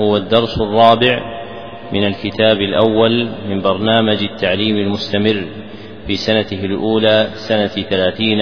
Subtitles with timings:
[0.00, 1.38] هو الدرس الرابع
[1.92, 5.44] من الكتاب الأول من برنامج التعليم المستمر
[6.06, 8.38] في سنته الأولى سنة ثلاثين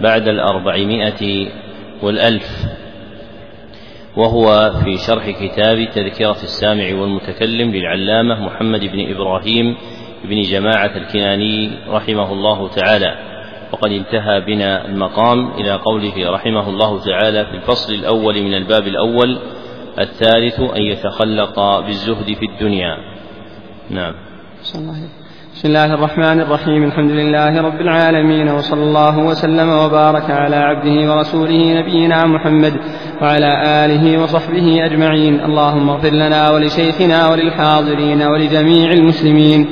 [0.00, 1.48] بعد الأربعمائة
[2.02, 2.66] والألف.
[4.16, 9.76] وهو في شرح كتاب تذكرة السامع والمتكلم للعلامة محمد بن إبراهيم
[10.24, 13.14] بن جماعة الكناني رحمه الله تعالى.
[13.72, 19.38] وقد انتهى بنا المقام إلى قوله رحمه الله تعالى في الفصل الأول من الباب الأول
[19.98, 22.96] الثالث أن يتخلق بالزهد في الدنيا.
[23.90, 24.14] نعم.
[25.54, 26.84] بسم الله الرحمن الرحيم.
[26.84, 32.74] الحمد لله رب العالمين وصلى الله وسلم وبارك على عبده ورسوله نبينا محمد
[33.22, 35.40] وعلى آله وصحبه أجمعين.
[35.40, 39.66] اللهم اغفر لنا ولشيخنا وللحاضرين ولجميع المسلمين.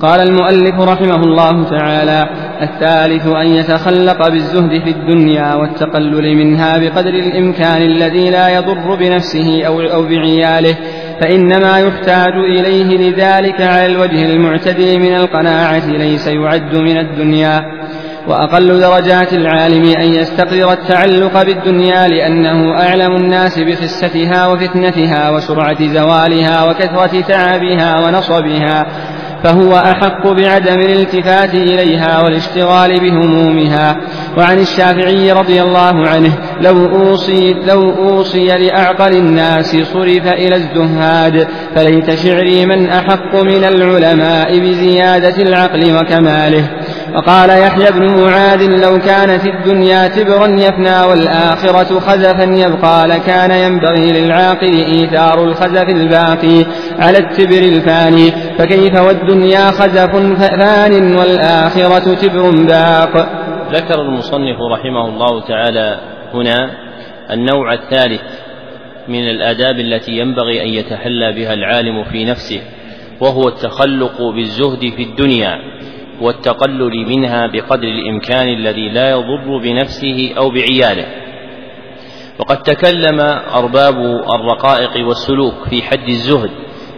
[0.00, 2.28] قال المؤلف رحمه الله تعالى
[2.62, 9.80] الثالث أن يتخلق بالزهد في الدنيا والتقلل منها بقدر الإمكان الذي لا يضر بنفسه أو,
[9.80, 10.76] أو بعياله
[11.20, 17.60] فإنما يحتاج إليه لذلك على الوجه المعتدل من القناعة ليس يعد من الدنيا.
[18.28, 27.20] وأقل درجات العالم أن يستقدر التعلق بالدنيا لأنه أعلم الناس بخستها وفتنتها وسرعة زوالها وكثرة
[27.20, 28.86] تعبها ونصبها.
[29.42, 33.96] فهو أحق بعدم الالتفات إليها والاشتغال بهمومها.
[34.38, 42.14] وعن الشافعي رضي الله عنه لو أوصي, لو أوصي لأعقل الناس صرف إلى الزهاد فليت
[42.14, 46.64] شعري من أحق من العلماء بزيادة العقل وكماله.
[47.14, 54.74] وقال يحيى بن معاذ لو كانت الدنيا تبرا يفنى والآخرة خزفا يبقى لكان ينبغي للعاقل
[54.74, 56.64] إيثار الخزف الباقي
[56.98, 58.30] على التبر الفاني.
[58.58, 63.28] فكيف والدنيا خزف فان والآخرة تبر باق؟
[63.72, 66.00] ذكر المصنف رحمه الله تعالى
[66.34, 66.70] هنا
[67.30, 68.22] النوع الثالث
[69.08, 72.60] من الآداب التي ينبغي أن يتحلى بها العالم في نفسه
[73.20, 75.58] وهو التخلق بالزهد في الدنيا.
[76.20, 81.06] والتقلل منها بقدر الإمكان الذي لا يضر بنفسه أو بعياله.
[82.38, 83.20] وقد تكلم
[83.54, 83.94] أرباب
[84.34, 86.50] الرقائق والسلوك في حد الزهد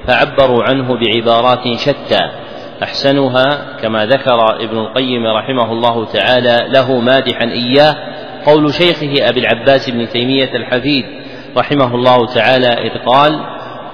[0.06, 2.30] فعبروا عنه بعبارات شتى.
[2.82, 7.96] أحسنها كما ذكر ابن القيم رحمه الله تعالى له مادحا إياه
[8.46, 11.04] قول شيخه أبي العباس بن تيمية الحفيد
[11.56, 13.40] رحمه الله تعالى إذ قال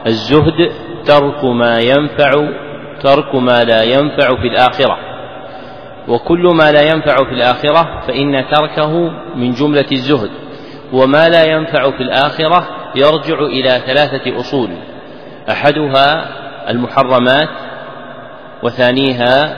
[0.06, 0.72] الزهد
[1.04, 2.48] ترك ما ينفع
[3.03, 4.98] ترك ما لا ينفع في الآخرة.
[6.08, 10.30] وكل ما لا ينفع في الآخرة فإن تركه من جملة الزهد
[10.92, 14.70] وما لا ينفع في الآخرة يرجع إلى ثلاثة أصول
[15.50, 16.28] أحدها
[16.70, 17.48] المحرمات
[18.62, 19.56] وثانيها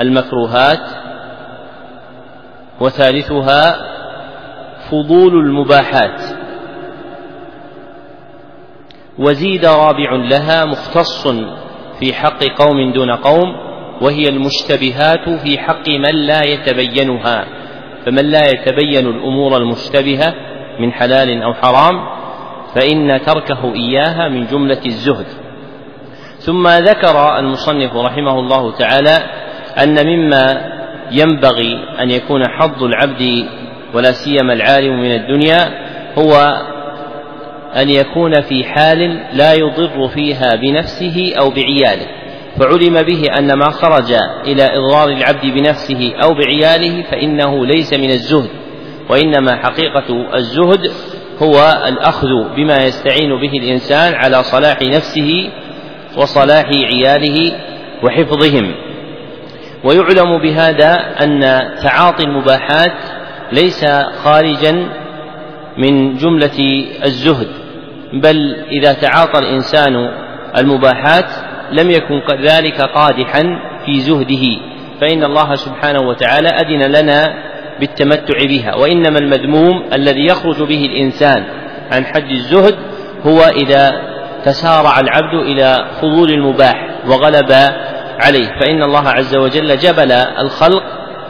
[0.00, 0.80] المكروهات
[2.80, 3.76] وثالثها
[4.90, 6.20] فضول المباحات.
[9.18, 11.28] وزيد رابع لها مختص
[11.98, 17.46] في حق قوم دون قوم وهي المشتبهات في حق من لا يتبينها.
[18.06, 20.34] فمن لا يتبين الأمور المشتبهة
[20.80, 21.94] من حلال أو حرام
[22.74, 25.26] فإن تركه إياها من جملة الزهد.
[26.38, 29.18] ثم ذكر المصنف رحمه الله تعالى
[29.82, 30.74] أن مما
[31.10, 33.46] ينبغي أن يكون حظ العبد
[33.94, 35.58] ولا سيما العالم من الدنيا
[36.18, 36.62] هو
[37.76, 42.06] أن يكون في حال لا يضر فيها بنفسه أو بعياله.
[42.58, 44.12] فعلم به أن ما خرج
[44.46, 48.50] إلى إضرار العبد بنفسه أو بعياله فإنه ليس من الزهد
[49.08, 50.90] وإنما حقيقة الزهد
[51.42, 55.50] هو الأخذ بما يستعين به الإنسان على صلاح نفسه
[56.16, 57.52] وصلاح عياله
[58.02, 58.74] وحفظهم.
[59.84, 61.40] ويعلم بهذا أن
[61.82, 62.92] تعاطي المباحات
[63.52, 63.84] ليس
[64.24, 64.88] خارجا
[65.78, 67.48] من جملة الزهد
[68.12, 70.10] بل إذا تعاطى الإنسان
[70.56, 71.26] المباحات
[71.72, 73.42] لم يكن ذلك قادحا
[73.86, 74.60] في زهده
[75.00, 77.34] فإن الله سبحانه وتعالى أذن لنا
[77.80, 78.74] بالتمتع بها.
[78.74, 81.44] وإنما المذموم الذي يخرج به الإنسان
[81.92, 82.74] عن حد الزهد
[83.26, 83.92] هو إذا
[84.44, 87.52] تسارع العبد إلى فضول المباح وغلب
[88.18, 88.46] عليه.
[88.60, 90.82] فإن الله عز وجل جبل الخلق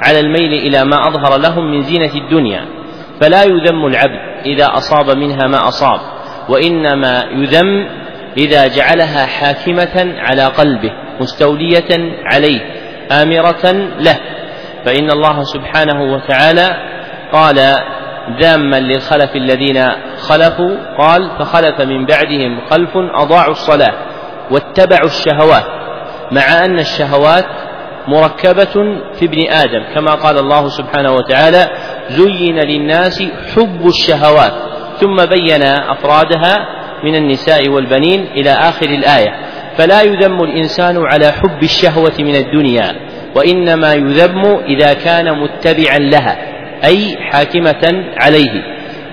[0.03, 2.65] على الميل إلى ما أظهر لهم من زينة الدنيا.
[3.21, 6.01] فلا يذم العبد إذا أصاب منها ما أصاب
[6.49, 7.89] وإنما يذم
[8.37, 10.91] إذا جعلها حاكمة على قلبه
[11.21, 12.61] مستولية عليه
[13.13, 14.17] آمرة له.
[14.85, 16.77] فإن الله سبحانه وتعالى
[17.33, 17.57] قال
[18.41, 19.87] ذاما للخلف الذين
[20.29, 23.95] خلفوا قال فخلف من بعدهم خلف أضاعوا الصلاة
[24.51, 25.65] واتبعوا الشهوات
[26.33, 27.47] مع أن الشهوات
[28.09, 29.95] مركبة في ابن آدم.
[29.95, 31.71] كما قال الله سبحانه وتعالى
[32.09, 33.23] زين للناس
[33.57, 34.53] حب الشهوات
[35.01, 39.35] ثم بين أفرادها من النساء والبنين إلى آخر الآية.
[39.77, 42.93] فلا يذم الإنسان على حب الشهوة من الدنيا
[43.37, 46.37] وإنما يذم إذا كان متبعا لها
[46.85, 48.63] أي حاكمة عليه.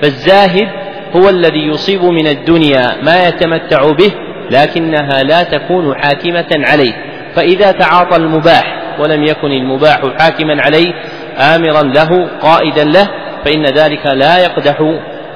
[0.01, 0.67] فالزاهد
[1.15, 4.11] هو الذي يصيب من الدنيا ما يتمتع به
[4.51, 6.94] لكنها لا تكون حاكمة عليه.
[7.35, 10.94] فإذا تعاطى المباح ولم يكن المباح حاكما عليه
[11.37, 13.07] آمرا له قائدا له
[13.45, 14.77] فإن ذلك لا يقدح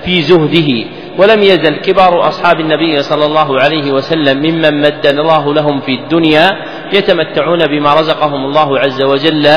[0.05, 0.85] في زهده.
[1.17, 6.49] ولم يزل كبار أصحاب النبي صلى الله عليه وسلم ممن مد الله لهم في الدنيا
[6.93, 9.47] يتمتعون بما رزقهم الله عز وجل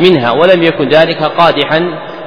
[0.00, 1.80] منها ولم يكن ذلك قادحا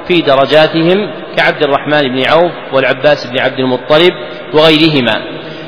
[0.08, 4.12] في درجاتهم كعبد الرحمن بن عوف والعباس بن عبد المطلب
[4.54, 5.22] وغيرهما.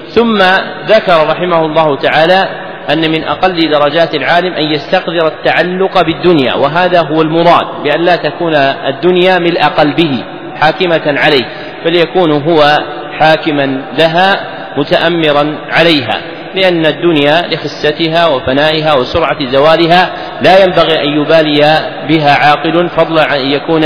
[0.08, 0.38] ثم
[0.87, 2.49] ذكر رحمه الله تعالى
[2.93, 8.55] أن من أقل درجات العالم أن يستقدر التعلق بالدنيا وهذا هو المراد بأن لا تكون
[8.55, 10.25] الدنيا ملء قلبه
[10.61, 11.44] حاكمة عليه
[11.84, 12.78] بل يكون هو
[13.20, 14.40] حاكما لها
[14.78, 16.20] متأمرا عليها
[16.55, 20.12] لأن الدنيا لخستها وفنائها وسرعة زوالها
[20.43, 23.82] لا ينبغي أن يبالي بها عاقل فضلا عن أن يكون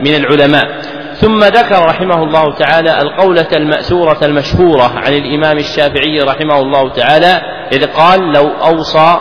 [0.00, 0.66] من العلماء.
[1.14, 7.40] ثم ذكر رحمه الله تعالى القولة المأثورة المشهورة عن الإمام الشافعي رحمه الله تعالى
[7.72, 9.16] إذ قال لو أوصى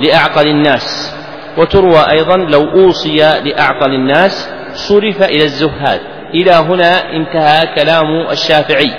[0.00, 1.16] لأعقل الناس.
[1.58, 6.00] وتروى أيضا لو أوصي لأعقل الناس صرف إلى الزهاد.
[6.34, 8.90] إلى هنا انتهى كلام الشافعي.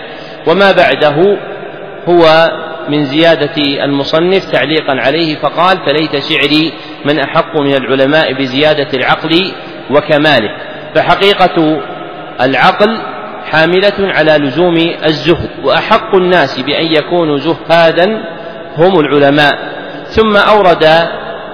[0.48, 1.38] وما بعده
[2.08, 2.52] هو
[2.90, 6.74] من زيادة المصنف تعليقا عليه فقال فليت شعري
[7.06, 9.52] من أحق من العلماء بزيادة العقل
[9.92, 10.50] وكماله
[10.96, 11.82] فحقيقة
[12.42, 12.98] العقل
[13.52, 18.06] حاملة على لزوم الزهد وأحق الناس بأن يكونوا زهادا
[18.78, 19.58] هم العلماء.
[20.08, 20.86] ثم أورد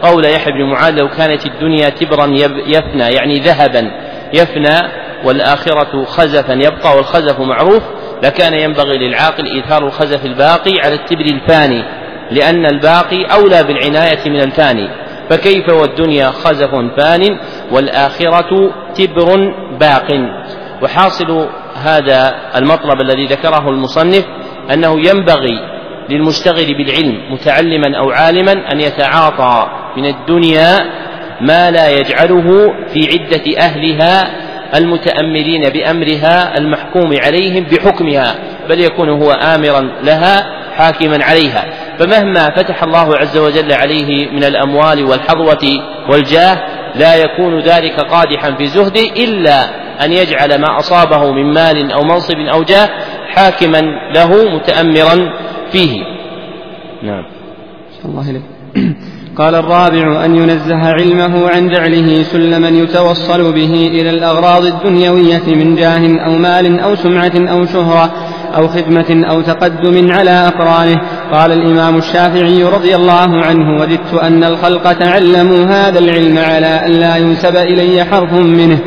[0.02, 2.26] قول يحيى بن معاذ لو كانت الدنيا تبرا
[2.68, 3.92] يفنى يعني ذهبا
[4.34, 4.78] يفنى
[5.26, 7.84] والآخرة خزفا يبقى والخزف معروف
[8.24, 11.84] لكان ينبغي للعاقل إيثار الخزف الباقي على التبر الفاني
[12.32, 14.90] لأن الباقي أولى بالعناية من الفاني.
[15.30, 17.40] فكيف والدنيا خزف فان
[17.72, 20.08] والآخرة تبر باق؟
[20.82, 24.26] وحاصل هذا المطلب الذي ذكره المصنف
[24.74, 25.60] أنه ينبغي
[26.10, 29.68] للمشتغل بالعلم متعلما أو عالما أن يتعاطى
[29.98, 30.78] من الدنيا
[31.42, 34.39] ما لا يجعله في عدة أهلها
[34.76, 38.36] المتأمرين بأمرها المحكوم عليهم بحكمها
[38.70, 41.66] بل يكون هو آمرا لها حاكما عليها.
[42.00, 45.68] فمهما فتح الله عز وجل عليه من الأموال والحظوة
[46.10, 46.58] والجاه
[46.96, 49.64] لا يكون ذلك قادحا في زهده إلا
[50.06, 52.90] أن يجعل ما أصابه من مال أو منصب أو جاه
[53.28, 53.82] حاكما
[54.14, 55.34] له متأمرا
[55.72, 56.04] فيه.
[57.04, 57.26] نعم.
[58.06, 58.42] الله
[59.40, 66.26] قال الرابع أن ينزه علمه عن جعله سلما يتوصل به إلى الأغراض الدنيوية من جاه
[66.26, 68.12] أو مال أو سمعة أو شهرة
[68.56, 74.94] أو خدمة أو تقدم على أقرانه قال الإمام الشافعي رضي الله عنه وددت أن الخلق
[74.94, 78.80] تعلموا هذا العلم على أن لا ينسب إلي حرف منه.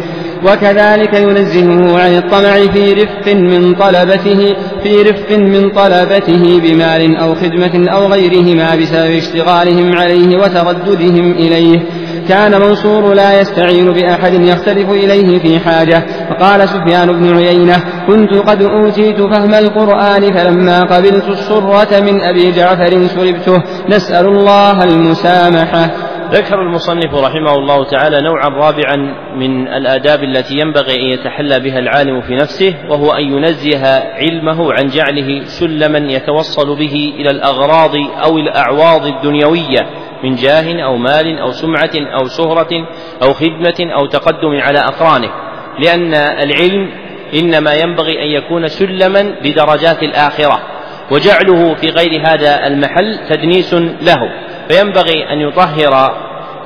[0.45, 7.91] وكذلك ينزهه عن الطمع في رفق من طلبته في رفق من طلبته بمال أو خدمة
[7.91, 11.81] أو غيرهما بسبب اشتغالهم عليه وترددهم إليه.
[12.29, 16.05] كان منصور لا يستعين بأحد يختلف إليه في حاجة.
[16.31, 23.07] وقال سفيان بن عيينة كنت قد أوتيت فهم القرآن فلما قبلت الصرة من أبي جعفر
[23.07, 25.91] سلبته نسأل الله المسامحة.
[26.33, 28.97] ذكر المصنف رحمه الله تعالى نوعا رابعا
[29.37, 34.87] من الآداب التي ينبغي أن يتحلى بها العالم في نفسه وهو أن ينزه علمه عن
[34.87, 39.87] جعله سلما يتوصل به إلى الأغراض أو الأعواض الدنيوية
[40.25, 42.87] من جاه أو مال أو سمعة أو شهرة
[43.23, 45.31] أو خدمة أو تقدم على أقرانه.
[45.79, 46.91] لأن العلم
[47.35, 50.63] إنما ينبغي أن يكون سلما لدرجات الآخرة
[51.11, 54.52] وجعله في غير هذا المحل تدنيس له.
[54.73, 56.15] فينبغي أن يطهر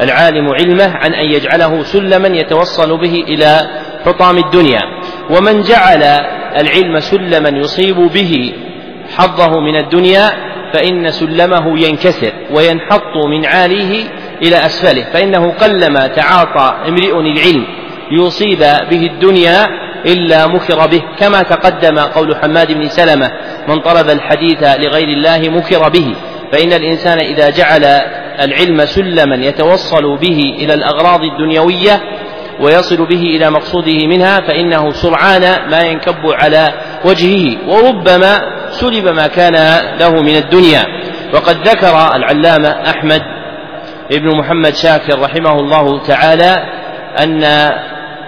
[0.01, 3.61] العالم علمه عن أن يجعله سلما يتوصل به إلى
[4.05, 4.81] حطام الدنيا.
[5.31, 6.03] ومن جعل
[6.57, 8.53] العلم سلما يصيب به
[9.17, 10.31] حظه من الدنيا
[10.73, 14.05] فإن سلمه ينكسر وينحط من عاليه
[14.43, 15.05] إلى أسفله.
[15.13, 17.65] فإنه قلما تعاطى امرئ العلم
[18.11, 18.59] ليصيب
[18.91, 19.67] به الدنيا
[20.07, 21.03] إلا مكر به.
[21.19, 23.31] كما تقدم قول حماد بن سلمة
[23.69, 26.15] من طلب الحديث لغير الله مكر به.
[26.53, 27.85] فإن الإنسان إذا جعل
[28.41, 32.03] العلم سلما يتوصل به إلى الأغراض الدنيوية
[32.61, 36.69] ويصل به إلى مقصوده منها فإنه سرعان ما ينكب على
[37.05, 39.55] وجهه وربما سلب ما كان
[40.01, 40.85] له من الدنيا.
[41.35, 43.23] وقد ذكر العلامة أحمد
[44.13, 46.55] ابن محمد شاكر رحمه الله تعالى
[47.19, 47.45] أن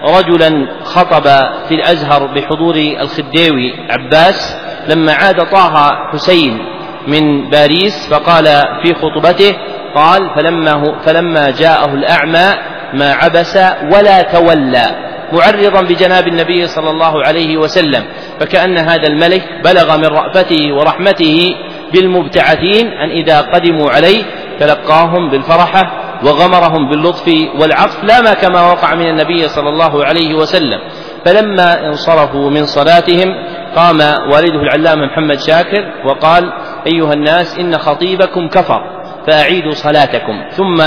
[0.03, 1.23] رجلا خطب
[1.67, 4.57] في الأزهر بحضور الخديوي عباس
[4.87, 6.59] لما عاد طه حسين
[7.07, 8.45] من باريس فقال
[8.83, 9.55] في خطبته
[9.95, 12.53] قال فلما فلما جاءه الأعمى
[12.93, 13.57] ما عبس
[13.93, 18.03] ولا تولى معرضا بجناب النبي صلى الله عليه وسلم
[18.39, 21.55] فكأن هذا الملك بلغ من رأفته ورحمته
[21.93, 24.23] بالمبتعثين أن إذا قدموا عليه
[24.59, 27.27] تلقاهم بالفرحة وغمرهم باللطف
[27.59, 30.79] والعطف لا ما كما وقع من النبي صلى الله عليه وسلم.
[31.25, 33.35] فلما انصرفوا من صلاتهم
[33.75, 33.99] قام
[34.31, 36.53] والده العلامة محمد شاكر وقال
[36.87, 38.81] أيها الناس إن خطيبكم كفر
[39.27, 40.43] فأعيدوا صلاتكم.
[40.51, 40.83] ثم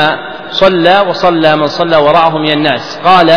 [0.51, 3.01] صلى وصلى من صلى وراءه من الناس.
[3.05, 3.31] قال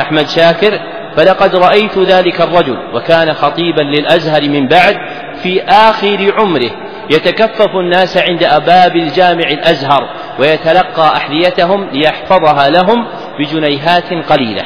[0.00, 0.80] أحمد شاكر
[1.16, 4.96] فلقد رأيت ذلك الرجل وكان خطيبا للأزهر من بعد
[5.42, 6.70] في آخر عمره.
[7.10, 13.06] يتكفف الناس عند أباب الجامع الأزهر ويتلقى أحذيتهم ليحفظها لهم
[13.38, 14.62] بجنيهات قليلة.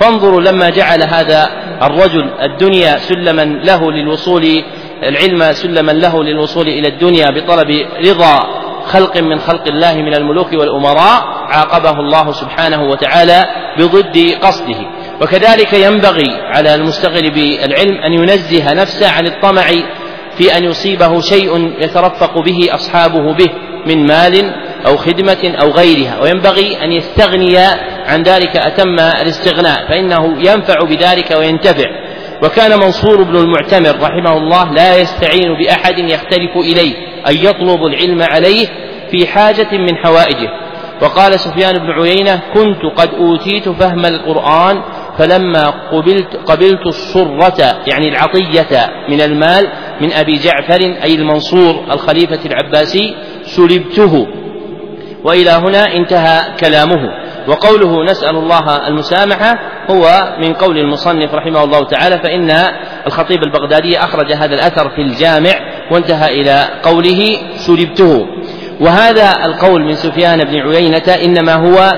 [0.00, 1.48] فانظروا لما جعل هذا
[1.82, 4.64] الرجل الدنيا سلما له للوصول
[5.08, 11.22] العلم سلما له للوصول إلى الدنيا بطلب رضا خلق من خلق الله من الملوك والأمراء
[11.48, 13.44] عاقبه الله سبحانه وتعالى
[13.78, 14.80] بضد قصده.
[15.20, 19.66] وكذلك ينبغي على المستغل بالعلم أن ينزه نفسه عن الطمع
[20.38, 23.50] في أن يصيبه شيء يترفق به أصحابه به
[23.86, 24.54] من مال
[24.86, 26.20] أو خدمة أو غيرها.
[26.22, 27.58] وينبغي أن يستغني
[28.06, 32.03] عن ذلك أتم الاستغناء فإنه ينفع بذلك وينتفع.
[32.44, 36.94] وكان منصور بن المعتمر رحمه الله لا يستعين بأحد يختلف إليه
[37.28, 38.66] أن يطلب العلم عليه
[39.10, 40.48] في حاجة من حوائجه.
[41.02, 44.82] وقال سفيان بن عيينة كنت قد أوتيت فهم القرآن
[45.18, 49.68] فلما قبلت قبلت الصرة يعني العطية من المال
[50.00, 54.26] من أبي جعفر أي المنصور الخليفة العباسي سلبته.
[55.24, 57.23] وإلى هنا انتهى كلامه.
[57.48, 59.58] وقوله نسأل الله المسامحة
[59.90, 62.56] هو من قول المصنف رحمه الله تعالى فإن
[63.06, 65.52] الخطيب البغدادي أخرج هذا الأثر في الجامع
[65.90, 68.26] وانتهى إلى قوله سلبته
[68.80, 71.92] وهذا القول من سفيان بن عيينة إنما هو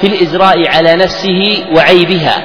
[0.00, 2.42] في الإزراء على نفسه وعيبها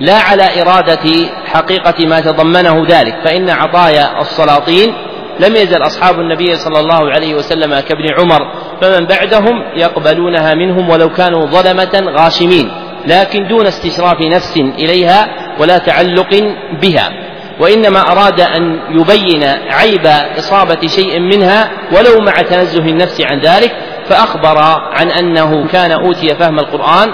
[0.00, 4.94] لا على إرادة حقيقة ما تضمنه ذلك فإن عطايا السلاطين
[5.40, 8.40] لم يزل أصحاب النبي صلى الله عليه وسلم كابن عمر
[8.80, 12.70] فمن بعدهم يقبلونها منهم ولو كانوا ظلمة غاشمين
[13.06, 15.28] لكن دون استشراف نفس إليها
[15.60, 17.32] ولا تعلق بها.
[17.60, 20.06] وإنما أراد أن يبين عيب
[20.38, 23.76] إصابة شيء منها ولو مع تنزه النفس عن ذلك
[24.08, 24.58] فأخبر
[24.92, 27.08] عن أنه كان أوتي فهم القرآن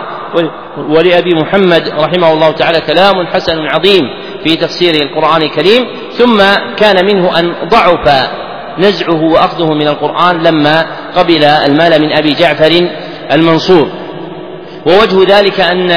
[0.88, 4.02] ولأبي محمد رحمه الله تعالى كلام حسن عظيم
[4.44, 5.84] في تفسير القرآن الكريم
[6.18, 6.38] ثم
[6.76, 8.28] كان منه أن ضعف
[8.78, 12.88] نزعه وأخذه من القرآن لما قبل المال من أبي جعفر
[13.32, 13.88] المنصور.
[14.86, 15.90] ووجه ذلك أن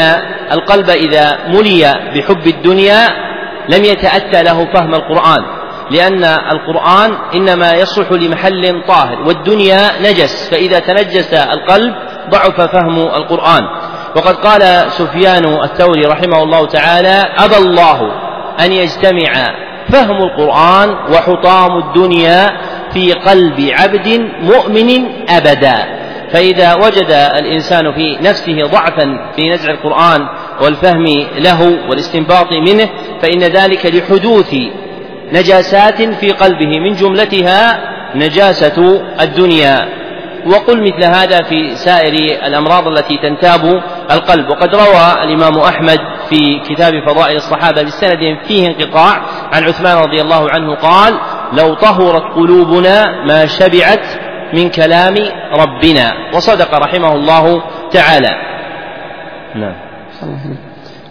[0.52, 3.08] القلب إذا ملي بحب الدنيا
[3.70, 5.44] لم يتأتى له فهم القرآن
[5.92, 11.94] لأن القرآن إنما يصلح لمحل طاهر والدنيا نجس فإذا تنجس القلب
[12.30, 13.64] ضعف فهم القرآن.
[14.16, 18.12] وقد قال سفيان الثوري رحمه الله تعالى أبى الله
[18.60, 19.32] أن يجتمع
[19.90, 22.50] فهم القرآن وحطام الدنيا
[22.94, 26.02] في قلب عبد مؤمن أبدا.
[26.32, 30.28] فإذا وجد الإنسان في نفسه ضعفا في نزع القرآن
[30.62, 31.06] والفهم
[31.38, 32.90] له والاستنباط منه
[33.22, 34.56] فإن ذلك لحدوث
[35.34, 37.80] نجاسات في قلبه من جملتها
[38.16, 40.01] نجاسة الدنيا.
[40.46, 44.50] وقل مثل هذا في سائر الأمراض التي تنتاب القلب.
[44.50, 49.22] وقد روى الإمام أحمد في كتاب فضائل الصحابة بسند فيه انقطاع
[49.54, 51.14] عن عثمان رضي الله عنه قال
[51.54, 54.06] لو طهرت قلوبنا ما شبعت
[54.54, 55.16] من كلام
[55.54, 56.14] ربنا.
[56.36, 58.36] وصدق رحمه الله تعالى.
[59.56, 59.76] نعم.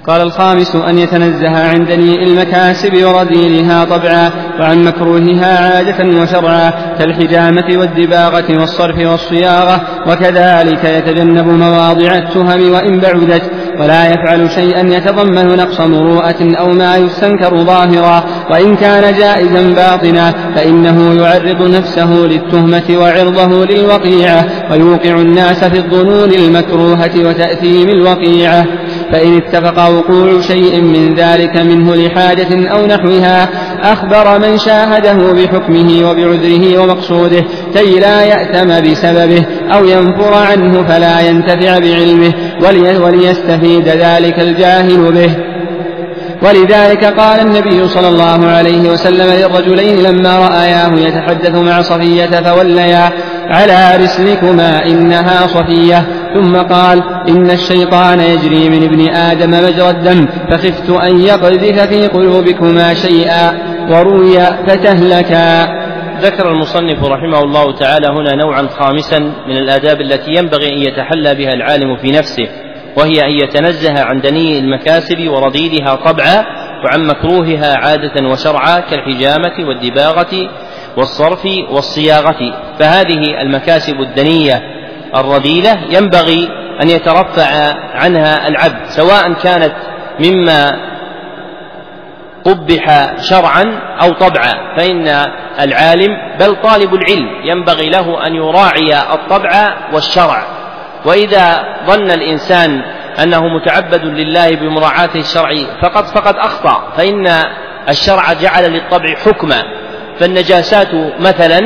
[0.07, 4.31] قال الخامس أن يتنزه عن دنيء المكاسب ورذيلها طبعا
[4.61, 13.43] وعن مكروهها عادة وشرعا كالحجامة والدباغة والصرف والصياغة وكذلك يتجنب مواضع التهم وإن بعدت
[13.81, 21.23] ولا يفعل شيئا يتضمن نقص مروءة أو ما يستنكر ظاهرا وإن كان جائزا باطنا فإنه
[21.23, 28.67] يعرض نفسه للتهمة وعرضه للوقيعة ويوقع الناس في الظنون المكروهة وتأثيم الوقيعة.
[29.13, 33.49] فإن اتفق وقوع شيء من ذلك منه لحاجة أو نحوها
[33.83, 41.79] أخبر من شاهده بحكمه وبعذره ومقصوده كي لا يأتم بسببه أو ينفر عنه فلا ينتفع
[41.79, 42.33] بعلمه
[43.05, 45.31] وليستفيد ذلك الجاهل به.
[46.43, 53.11] ولذلك قال النبي صلى الله عليه وسلم للرجلين لما رآياه يتحدث مع صفية فوليا
[53.49, 56.07] على رسلكما إنها صفية.
[56.35, 62.95] ثم قال إن الشيطان يجري من ابن آدم مجرى الدم فخفت أن يقذف في قلوبكما
[62.95, 63.53] شيئا
[63.91, 65.81] وروي فتهلكا.
[66.21, 71.55] ذكر المصنف رحمه الله تعالى هنا نوعا خامسا من الآداب التي ينبغي أن يتحلى بها
[71.55, 72.49] العالم في نفسه
[72.97, 76.45] وهي أن يتنزه عن دني المكاسب ورضيدها طبعا
[76.85, 80.51] وعن مكروهها عادة وشرعا كالحجامة والدباغة
[80.97, 82.39] والصرف والصياغة
[82.79, 84.63] فهذه المكاسب الدنية
[85.17, 86.49] الرذيلة ينبغي
[86.83, 89.75] أن يترفع عنها العبد سواء كانت
[90.21, 90.91] مما
[92.45, 95.09] قبح شرعا أو طبعا فإن
[95.61, 100.43] العالم بل طالب العلم ينبغي له أن يراعي الطبع والشرع.
[101.05, 102.83] وإذا ظن الإنسان
[103.23, 105.51] أنه متعبد لله بمراعاة الشرع
[105.83, 107.43] فقد فقد أخطأ فإن
[107.89, 109.63] الشرع جعل للطبع حكما.
[110.19, 111.61] فالنجاسات مثلا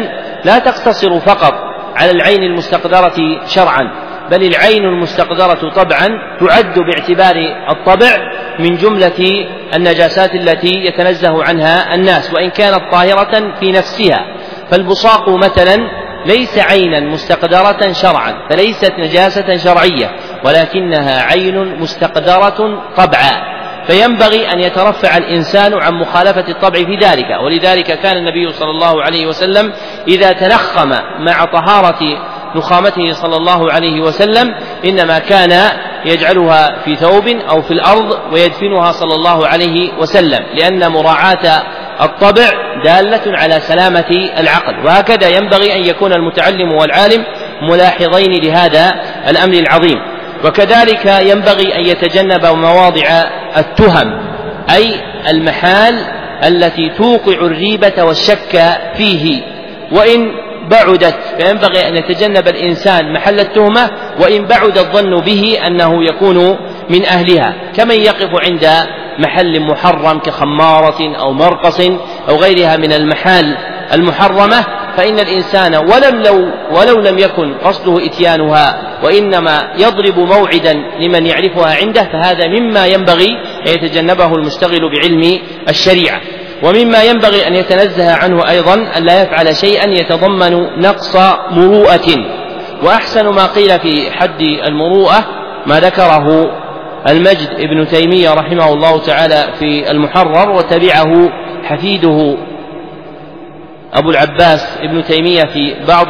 [0.44, 3.90] لا تقتصر فقط على العين المستقدرة شرعا
[4.30, 6.06] بل العين المستقدرة طبعا
[6.40, 7.36] تعد باعتبار
[7.70, 8.16] الطبع
[8.58, 14.26] من جملة النجاسات التي يتنزه عنها الناس وإن كانت طاهرة في نفسها.
[14.70, 15.76] فالبصاق مثلا
[16.26, 20.10] ليس عينا مستقدرة شرعا فليست نجاسة شرعية
[20.44, 23.53] ولكنها عين مستقدرة طبعا.
[23.86, 27.26] فينبغي أن يترفع الإنسان عن مخالفة الطبع في ذلك.
[27.44, 29.72] ولذلك كان النبي صلى الله عليه وسلم
[30.08, 30.88] إذا تنخم
[31.18, 32.00] مع طهارة
[32.56, 35.70] نخامته صلى الله عليه وسلم إنما كان
[36.04, 41.62] يجعلها في ثوب أو في الأرض ويدفنها صلى الله عليه وسلم لأن مراعاة
[42.00, 42.50] الطبع
[42.84, 44.86] دالة على سلامة العقل.
[44.86, 47.24] وهكذا ينبغي أن يكون المتعلم والعالم
[47.70, 48.94] ملاحظين لهذا
[49.28, 49.98] الأمر العظيم.
[50.44, 53.24] وكذلك ينبغي أن يتجنب مواضع
[53.56, 54.20] التهم
[54.74, 54.94] أي
[55.30, 55.94] المحال
[56.44, 59.42] التي توقع الريبة والشك فيه.
[59.92, 60.28] وإن
[60.70, 63.90] بعدت فينبغي أن يتجنب الإنسان محل التهمة
[64.20, 66.58] وإن بعد الظن به أنه يكون
[66.90, 67.54] من أهلها.
[67.76, 68.68] كمن يقف عند
[69.18, 71.80] محل محرم كخمارة أو مرقص
[72.28, 73.56] أو غيرها من المحال
[73.92, 74.64] المحرمة
[74.96, 82.02] فإن الإنسان ولم لو ولو لم يكن قصده إتيانها وإنما يضرب موعدا لمن يعرفها عنده
[82.02, 83.28] فهذا مما ينبغي
[83.66, 85.38] أن يتجنبه المشتغل بعلم
[85.68, 86.20] الشريعة.
[86.62, 91.16] ومما ينبغي أن يتنزه عنه أيضا أن لا يفعل شيئا يتضمن نقص
[91.50, 92.08] مروءة.
[92.82, 95.24] وأحسن ما قيل في حد المروءة
[95.66, 96.50] ما ذكره
[97.08, 101.30] المجد ابن تيمية رحمه الله تعالى في المحرر وتبعه
[101.64, 102.36] حفيده
[103.92, 106.06] أبو العباس ابن تيمية في بعض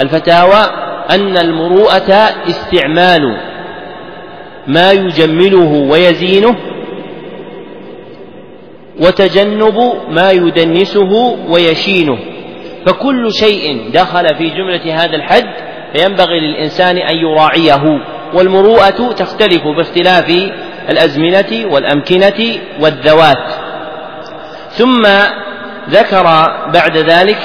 [0.00, 0.91] الفتاوى.
[1.10, 2.12] أن المروءة
[2.48, 3.36] استعمال
[4.66, 6.56] ما يجمله ويزينه
[9.00, 12.18] وتجنب ما يدنسه ويشينه.
[12.86, 15.50] فكل شيء دخل في جملة هذا الحد
[15.92, 18.00] فينبغي للإنسان أن يراعيه.
[18.34, 20.50] والمروءة تختلف باختلاف
[20.88, 23.52] الأزمنة والأمكنة والذوات.
[24.70, 25.02] ثم
[25.90, 26.24] ذكر
[26.72, 27.38] بعد ذلك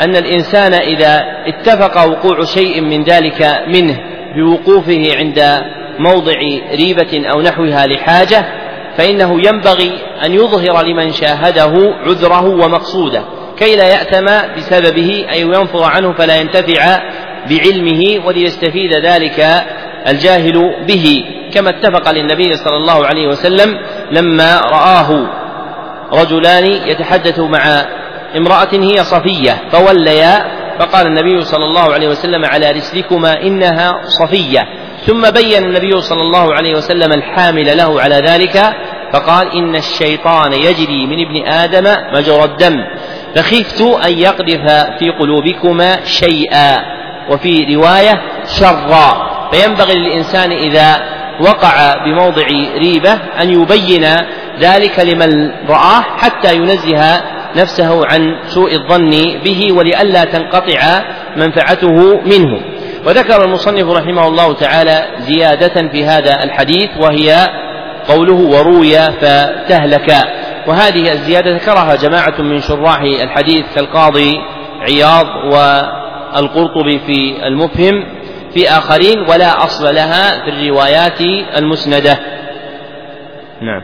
[0.00, 4.00] أن الإنسان إذا اتفق وقوع شيء من ذلك منه
[4.36, 5.64] بوقوفه عند
[5.98, 6.34] موضع
[6.74, 8.44] ريبة أو نحوها لحاجة
[8.96, 9.92] فإنه ينبغي
[10.24, 13.22] أن يظهر لمن شاهده عذره ومقصوده
[13.58, 17.02] كي لا يأتم بسببه أي ينفر عنه فلا ينتفع
[17.50, 19.64] بعلمه وليستفيد ذلك
[20.08, 23.78] الجاهل به كما اتفق للنبي صلى الله عليه وسلم
[24.10, 25.26] لما رآه
[26.12, 27.86] رجلان يتحدث مع
[28.36, 30.44] امرأة هي صفية فوليا
[30.78, 34.60] فقال النبي صلى الله عليه وسلم على رسلكما إنها صفية.
[35.06, 38.76] ثم بين النبي صلى الله عليه وسلم الحامل له على ذلك
[39.12, 42.84] فقال إن الشيطان يجري من ابن آدم مجرى الدم.
[43.34, 44.62] فخفت أن يقذف
[44.98, 46.76] في قلوبكما شيئا
[47.30, 49.36] وفي رواية شرا.
[49.52, 52.46] فينبغي للإنسان إذا وقع بموضع
[52.78, 54.06] ريبة أن يبين
[54.60, 57.20] ذلك لمن رآه حتى ينزه
[57.56, 59.10] نفسه عن سوء الظن
[59.44, 61.02] به ولئلا تنقطع
[61.36, 62.60] منفعته منه.
[63.06, 67.46] وذكر المصنف رحمه الله تعالى زيادة في هذا الحديث وهي
[68.08, 70.14] قوله وروي فتهلك
[70.66, 74.32] وهذه الزيادة ذكرها جماعة من شراح الحديث كالقاضي
[74.80, 78.04] عياض والقرطبي في المفهم
[78.54, 81.20] في آخرين ولا أصل لها في الروايات
[81.56, 82.18] المسندة.
[83.62, 83.82] نعم.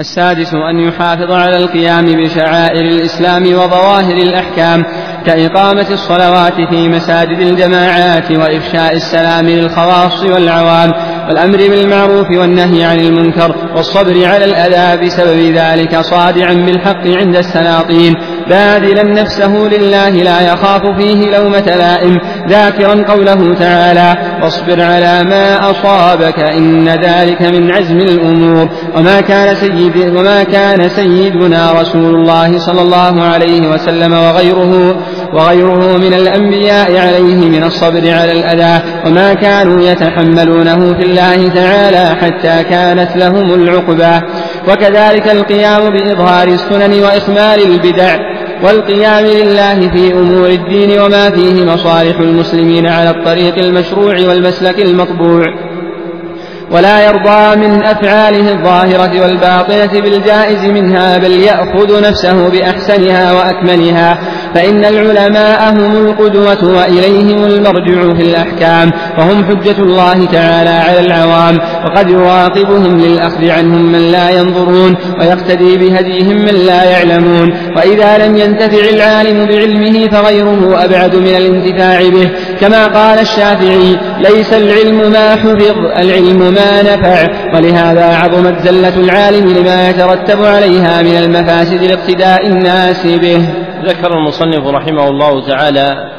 [0.00, 4.84] السادس أن يحافظ على القيام بشعائر الإسلام وظواهر الأحكام
[5.26, 10.92] كإقامة الصلوات في مساجد الجماعات وإفشاء السلام للخواص والعوام
[11.28, 18.14] والأمر بالمعروف والنهي عن المنكر والصبر على الأذى بسبب ذلك صادعا بالحق عند السلاطين
[18.48, 22.16] باذلا نفسه لله لا يخاف فيه لومة لائم
[22.48, 28.68] ذاكرا قوله تعالى واصبر على ما أصابك إن ذلك من عزم الأمور.
[28.96, 34.96] وما كان سيد وما كان سيدنا رسول الله صلى الله عليه وسلم وغيره
[35.34, 38.82] وغيره من الأنبياء عليه من الصبر على الأذى.
[39.06, 44.26] وما كانوا يتحملونه في الله تعالى حتى كانت لهم العقبى.
[44.68, 48.16] وكذلك القيام بإظهار السنن وإخمال البدع.
[48.62, 55.44] والقيام لله في أمور الدين وما فيه مصالح المسلمين على الطريق المشروع والمسلك المطبوع.
[56.70, 64.18] ولا يرضى من أفعاله الظاهرة والباطنة بالجائز منها بل يأخذ نفسه بأحسنها وأكملها.
[64.54, 72.10] فإن العلماء هم القدوة وإليهم المرجع في الأحكام وهم حجة الله تعالى على العوام وقد
[72.10, 77.52] يراقبهم للأخذ عنهم من لا ينظرون ويقتدي بهديهم من لا يعلمون.
[77.76, 82.30] وإذا لم ينتفع العالم بعلمه فغيره أبعد من الانتفاع به.
[82.60, 85.62] كما قال الشافعي ليس العلم ما حفظ
[85.98, 87.26] العلم ما نفع.
[87.54, 93.67] ولهذا عظمت زلة العالم لما يترتب عليها من المفاسد لاقتداء الناس به.
[93.84, 96.10] ذكر المصنف رحمه الله تعالى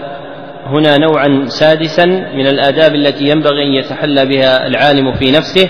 [0.66, 5.70] هنا نوعا سادسا من الآداب التي ينبغي أن يتحلى بها العالم في نفسه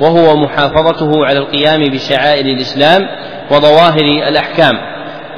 [0.00, 3.06] وهو محافظته على القيام بشعائر الإسلام
[3.50, 4.72] وظواهر الأحكام.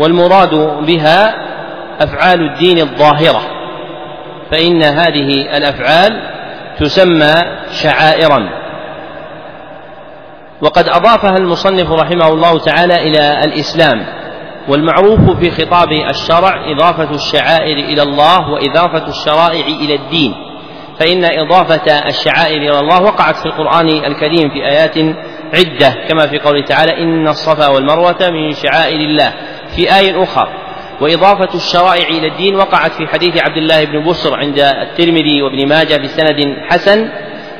[0.00, 0.54] والمراد
[0.86, 1.34] بها
[2.00, 3.42] أفعال الدين الظاهرة.
[4.50, 6.20] فإن هذه الأفعال
[6.80, 7.34] تسمى
[7.70, 8.48] شعائرا.
[10.62, 14.21] وقد أضافها المصنف رحمه الله تعالى إلى الإسلام.
[14.68, 20.34] والمعروف في خطاب الشرع إضافة الشعائر إلى الله وإضافة الشرائع إلى الدين.
[20.98, 24.98] فإن إضافة الشعائر إلى الله وقعت في القرآن الكريم في آيات
[25.54, 29.32] عدة كما في قوله تعالى إن الصفا والمروة من شعائر الله.
[29.76, 30.48] في آية أخرى
[31.00, 35.96] وإضافة الشرائع إلى الدين وقعت في حديث عبد الله بن بصر عند الترمذي وابن ماجه
[35.96, 37.08] بسند حسن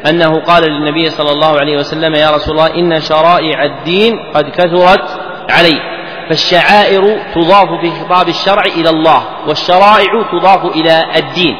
[0.09, 5.21] أنه قال للنبي صلى الله عليه وسلم يا رسول الله إن شرائع الدين قد كثرت
[5.51, 5.92] علي.
[6.33, 11.55] فالشعائر تضاف في خطاب الشرع إلى الله والشرائع تضاف إلى الدين.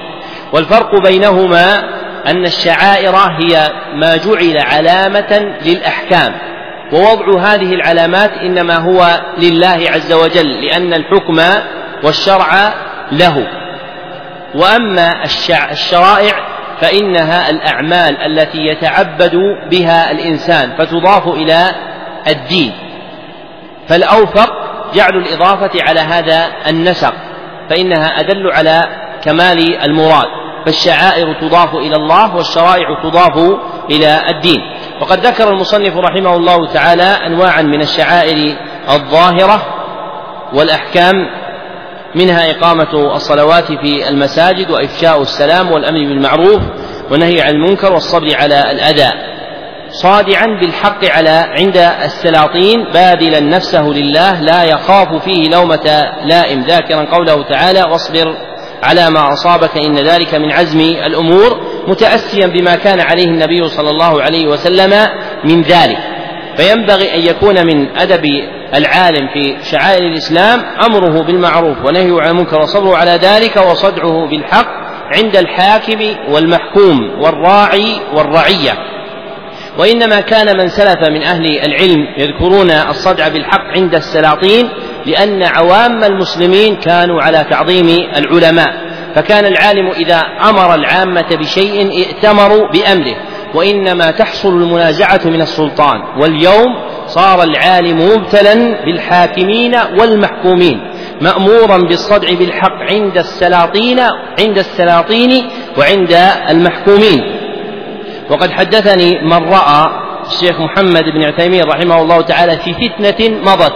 [0.53, 1.79] والفرق بينهما
[2.27, 6.35] أن الشعائر هي ما جعل علامة للأحكام.
[6.93, 11.41] ووضع هذه العلامات إنما هو لله عز وجل لأن الحكم
[12.05, 12.75] والشرع
[13.13, 13.47] له.
[14.55, 15.25] وأما
[15.71, 16.35] الشرائع
[16.81, 19.37] فإنها الأعمال التي يتعبد
[19.71, 21.75] بها الإنسان فتضاف إلى
[22.27, 22.73] الدين.
[23.89, 24.62] فالأوفق
[24.95, 27.15] جعل الإضافة على هذا النسق
[27.71, 28.83] فإنها أدل على
[29.25, 30.27] كمال المراد
[30.65, 33.57] فالشعائر تضاف إلى الله والشرائع تضاف
[33.91, 34.61] إلى الدين.
[35.01, 38.57] وقد ذكر المصنف رحمه الله تعالى أنواعا من الشعائر
[38.91, 39.63] الظاهرة
[40.53, 41.15] والأحكام
[42.15, 46.61] منها إقامة الصلوات في المساجد وإفشاء السلام والأمر بالمعروف
[47.11, 49.32] والنهي عن المنكر والصبر على الأذى.
[49.93, 56.63] صادعا بالحق على عند السلاطين باذلا نفسه لله لا يخاف فيه لومة لائم.
[56.63, 58.37] ذاكرا قوله تعالى واصبر
[58.83, 61.61] على ما أصابك إن ذلك من عزم الأمور.
[61.89, 65.09] متأسيا بما كان عليه النبي صلى الله عليه وسلم
[65.45, 65.99] من ذلك.
[66.57, 68.25] فينبغي أن يكون من أدب
[68.75, 74.83] العالم في شعائر الإسلام أمره بالمعروف ونهيه عن المنكر وصبره على ذلك وصدعه بالحق
[75.17, 78.92] عند الحاكم والمحكوم والراعي والرعية.
[79.79, 84.69] وإنما كان من سلف من أهل العلم يذكرون الصدع بالحق عند السلاطين
[85.07, 88.93] لأن عوام المسلمين كانوا على تعظيم العلماء.
[89.15, 93.17] فكان العالم إذا أمر العامة بشيء ائتمروا بأمره.
[93.55, 96.01] وإنما تحصل المنازعة من السلطان.
[96.21, 96.69] واليوم
[97.07, 100.81] صار العالم مبتلا بالحاكمين والمحكومين.
[101.21, 104.01] مأمورا بالصدع بالحق عند السلاطين
[104.41, 106.19] عند السلاطين وعند
[106.51, 107.42] المحكومين.
[108.33, 109.87] وقد حدثني من رأى
[110.27, 113.73] الشيخ محمد بن عثيمين رحمه الله تعالى في فتنة مضت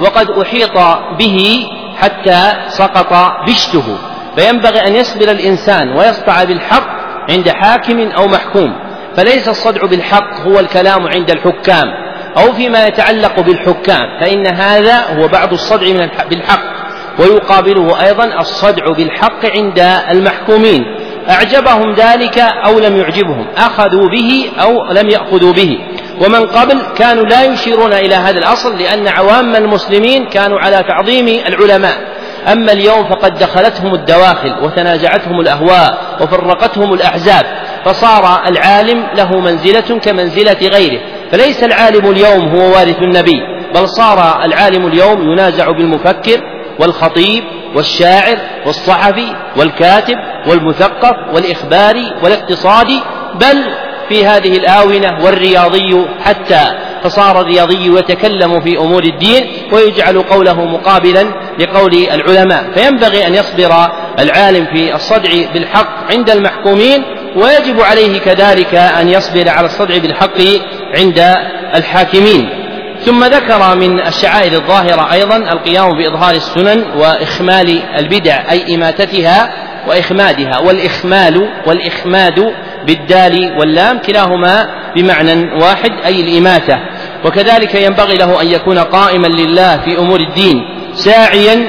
[0.00, 0.78] وقد أحيط
[1.18, 1.66] به
[2.00, 3.98] حتى سقط بشته
[4.36, 6.88] فينبغي أن يصبر الإنسان ويصطع بالحق
[7.30, 8.74] عند حاكم أو محكوم
[9.16, 11.86] فليس الصدع بالحق هو الكلام عند الحكام
[12.36, 16.78] أو فيما يتعلق بالحكام فإن هذا هو بعض الصدع بالحق
[17.18, 19.78] ويقابله أيضا الصدع بالحق عند
[20.10, 20.84] المحكومين.
[21.30, 25.78] أعجبهم ذلك أو لم يعجبهم أخذوا به أو لم يأخذوا به.
[26.20, 32.18] ومن قبل كانوا لا يشيرون إلى هذا الأصل لأن عوام المسلمين كانوا على تعظيم العلماء.
[32.52, 37.46] أما اليوم فقد دخلتهم الدواخل وتنازعتهم الأهواء وفرقتهم الأحزاب
[37.84, 41.00] فصار العالم له منزلة كمنزلة غيره.
[41.32, 43.40] فليس العالم اليوم هو وارث النبي
[43.74, 46.40] بل صار العالم اليوم ينازع بالمفكر
[46.78, 49.26] والخطيب والشاعر والصحفي
[49.56, 53.00] والكاتب والمثقف والإخباري والاقتصادي
[53.34, 53.64] بل
[54.08, 56.60] في هذه الآونة والرياضي حتى
[57.02, 61.24] فصار الرياضي يتكلم في أمور الدين ويجعل قوله مقابلا
[61.58, 62.64] لقول العلماء.
[62.74, 67.04] فينبغي أن يصبر العالم في الصدع بالحق عند المحكومين
[67.36, 70.38] ويجب عليه كذلك أن يصبر على الصدع بالحق
[70.98, 71.34] عند
[71.74, 72.57] الحاكمين.
[73.04, 79.52] ثم ذكر من الشعائر الظاهرة أيضا القيام بإظهار السنن وإخمال البدع أي إماتتها
[79.88, 82.54] وإخمادها والإخمال والإخماد
[82.86, 86.78] بالدال واللام كلاهما بمعنى واحد أي الإماتة.
[87.24, 90.56] وكذلك ينبغي له أن يكون قائما لله في أمور الدين
[90.92, 91.68] ساعيا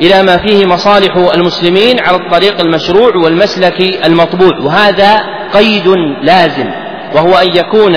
[0.00, 5.20] إلى ما فيه مصالح المسلمين على الطريق المشروع والمسلك المطبوع وهذا
[5.52, 5.88] قيد
[6.22, 6.66] لازم
[7.14, 7.96] وهو أن يكون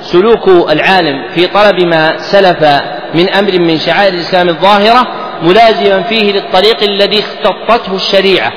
[0.00, 2.82] سلوك العالم في طلب ما سلف
[3.14, 5.06] من أمر من شعائر الإسلام الظاهرة
[5.42, 8.52] ملازما فيه للطريق الذي اختطته الشريعة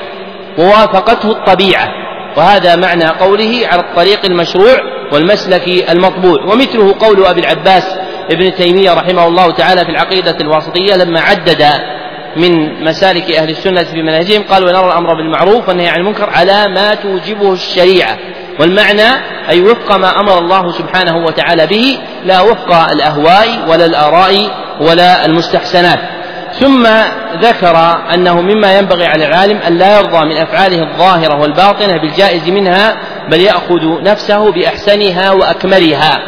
[0.58, 1.88] ووافقته الطبيعة.
[2.36, 4.76] وهذا معنى قوله على الطريق المشروع
[5.12, 6.44] والمسلك المطبوع.
[6.44, 7.96] ومثله قول أبي العباس
[8.30, 11.64] ابن تيمية رحمه الله تعالى في العقيدة الواسطية لما عدد
[12.36, 16.94] من مسالك أهل السنة في منهجهم قال ونرى الأمر بالمعروف والنهي عن المنكر على ما
[16.94, 18.18] توجبه الشريعة
[18.60, 19.08] والمعنى
[19.48, 24.50] أي وفق ما أمر الله سبحانه وتعالى به لا وفق الأهواء ولا الآراء
[24.80, 25.98] ولا المستحسنات.
[26.60, 26.86] ثم
[27.40, 27.76] ذكر
[28.14, 32.96] أنه مما ينبغي على العالم أن لا يرضى من أفعاله الظاهرة والباطنة بالجائز منها
[33.30, 36.22] بل يأخذ نفسه بأحسنها وأكملها.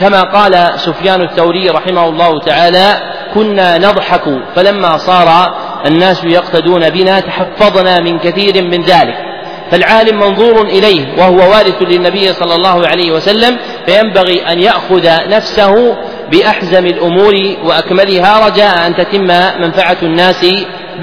[0.00, 2.94] كما قال سفيان الثوري رحمه الله تعالى
[3.34, 4.22] كنا نضحك
[4.56, 5.54] فلما صار
[5.86, 9.31] الناس يقتدون بنا تحفظنا من كثير من ذلك.
[9.72, 13.56] فالعالم منظور إليه وهو وارث للنبي صلى الله عليه وسلم
[13.86, 15.96] فينبغي أن يأخذ نفسه
[16.30, 19.26] بأحزم الأمور وأكملها رجاء أن تتم
[19.60, 20.46] منفعة الناس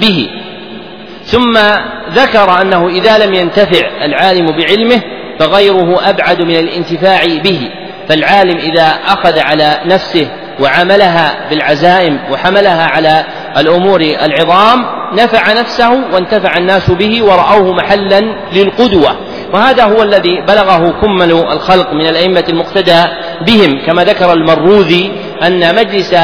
[0.00, 0.28] به.
[1.24, 1.58] ثم
[2.12, 5.02] ذكر أنه إذا لم ينتفع العالم بعلمه
[5.38, 7.70] فغيره أبعد من الانتفاع به.
[8.08, 10.30] فالعالم إذا أخذ على نفسه
[10.60, 13.24] وعملها بالعزائم وحملها على
[13.56, 18.20] الأمور العظام نفع نفسه وانتفع الناس به ورأوه محلا
[18.52, 19.16] للقدوة.
[19.52, 23.02] وهذا هو الذي بلغه كمل الخلق من الأئمة المقتدى
[23.46, 26.14] بهم كما ذكر المروذي أن مجلس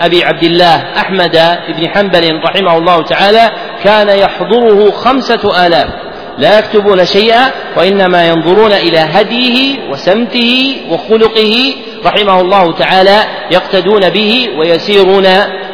[0.00, 3.50] أبي عبد الله أحمد بن حنبل رحمه الله تعالى
[3.84, 5.88] كان يحضره خمسة آلاف.
[6.38, 13.18] لا يكتبون شيئا وإنما ينظرون إلى هديه وسمته وخلقه رحمه الله تعالى
[13.50, 15.26] يقتدون به ويسيرون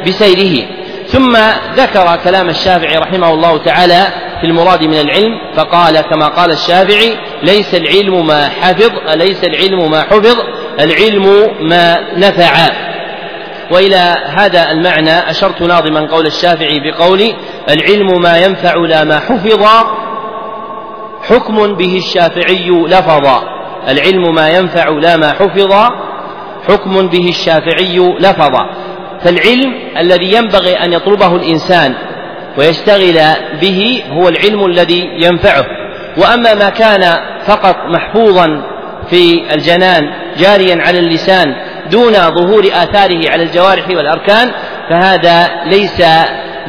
[0.06, 0.66] بسيره.
[1.06, 1.36] ثم
[1.76, 4.06] ذكر كلام الشافعي رحمه الله تعالى
[4.40, 10.02] في المراد من العلم فقال كما قال الشافعي ليس العلم ما حفظ أليس العلم ما
[10.02, 10.36] حفظ
[10.80, 12.52] العلم ما نفع.
[13.70, 17.34] وإلى هذا المعنى أشرت ناظما قول الشافعي بقول
[17.68, 19.66] العلم ما ينفع لا ما حفظ
[21.28, 23.42] حكم به الشافعي لفظا
[23.88, 25.90] العلم ما ينفع لا ما حفظ
[26.68, 28.70] حكم به الشافعي لفظا
[29.24, 31.94] فالعلم الذي ينبغي أن يطلبه الإنسان
[32.58, 33.20] ويشتغل
[33.60, 35.64] به هو العلم الذي ينفعه.
[36.18, 38.62] وأما ما كان فقط محفوظا
[39.10, 40.02] في الجنان
[40.38, 41.46] جاريا على اللسان
[41.90, 44.50] دون ظهور آثاره على الجوارح والأركان
[44.90, 46.02] فهذا ليس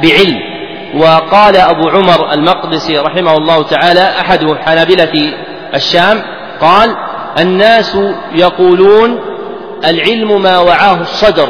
[0.03, 0.51] بعلم.
[0.95, 5.33] وقال أبو عمر المقدسي رحمه الله تعالى أحد حنابلة
[5.75, 6.21] الشام
[6.61, 6.95] قال
[7.39, 7.97] الناس
[8.35, 9.30] يقولون
[9.85, 11.49] العلم ما وعاه الصدر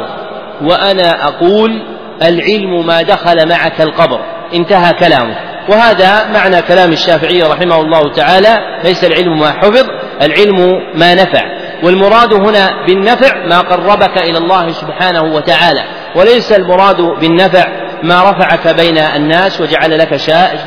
[0.62, 1.82] وأنا أقول
[2.22, 4.20] العلم ما دخل معك القبر
[4.54, 5.36] انتهى كلامه.
[5.68, 9.86] وهذا معنى كلام الشافعي رحمه الله تعالى ليس العلم ما حفظ
[10.22, 11.42] العلم ما نفع.
[11.82, 15.84] والمراد هنا بالنفع ما قربك إلى الله سبحانه وتعالى
[16.16, 17.64] وليس المراد بالنفع
[18.02, 20.14] ما رفعك بين الناس وجعل لك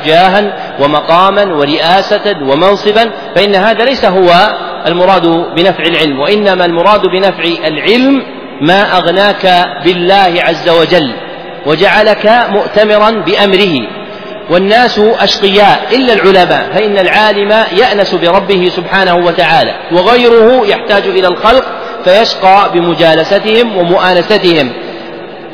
[0.06, 4.32] جاها ومقاما ورئاسة ومنصبا فإن هذا ليس هو
[4.86, 8.22] المراد بنفع العلم وإنما المراد بنفع العلم
[8.60, 11.12] ما أغناك بالله عز وجل
[11.66, 13.74] وجعلك مؤتمرا بأمره.
[14.50, 21.64] والناس أشقياء إلا العلماء فإن العالم يأنس بربه سبحانه وتعالى وغيره يحتاج إلى الخلق
[22.04, 24.72] فيشقى بمجالستهم ومؤانستهم.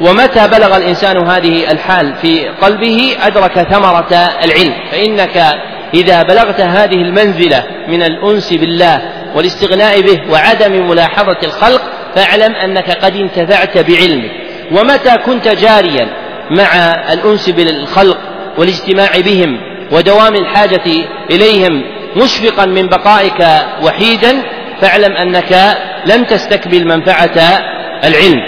[0.00, 4.14] ومتى بلغ الإنسان هذه الحال في قلبه؟ أدرك ثمرة
[4.44, 4.74] العلم.
[4.90, 5.44] فإنك
[5.94, 9.02] إذا بلغت هذه المنزلة من الأنس بالله
[9.34, 11.82] والاستغناء به وعدم ملاحظة الخلق
[12.14, 14.30] فاعلم أنك قد انتفعت بعلمك.
[14.72, 16.08] ومتى كنت جاريا
[16.50, 16.74] مع
[17.12, 18.18] الأنس بالخلق
[18.58, 19.60] والاجتماع بهم
[19.92, 20.82] ودوام الحاجة
[21.30, 21.84] إليهم
[22.16, 23.46] مشفقا من بقائك
[23.82, 24.42] وحيدا
[24.80, 27.38] فاعلم أنك لن تستكمل منفعة
[28.04, 28.40] العلم.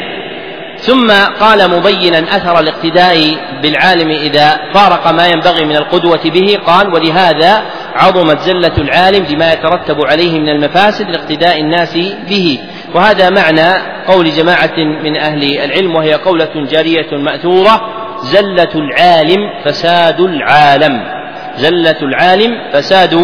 [0.87, 3.17] ثم قال مبينا أثر الاقتداء
[3.63, 6.59] بالعالم إذا فارق ما ينبغي من القدوة به.
[6.67, 7.63] قال ولهذا
[7.95, 11.95] عظمت زلة العالم بما يترتب عليه من المفاسد لاقتداء الناس
[12.29, 12.59] به.
[12.95, 17.81] وهذا معنى قول جماعة من أهل العلم وهي قولة جارية مأثورة
[18.23, 21.01] زلة العالم فساد العالم.
[21.57, 23.15] زلة العالم فساد